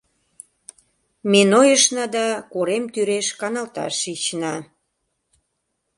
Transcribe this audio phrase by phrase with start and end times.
[1.31, 4.55] Ме нойышна да корем тӱреш каналташ шична.